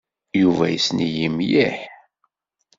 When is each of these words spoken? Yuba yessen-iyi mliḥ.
Yuba 0.41 0.65
yessen-iyi 0.73 1.29
mliḥ. 1.33 1.77